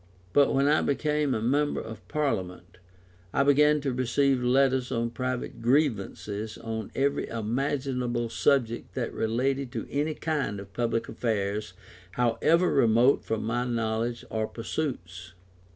[0.33, 2.79] But when I became a member of Parliament.
[3.33, 9.71] I began to receive letters on private grievances and on every imaginable subject that related
[9.73, 11.73] to any kind of public affairs,
[12.13, 15.33] however remote from my knowledge or pursuits.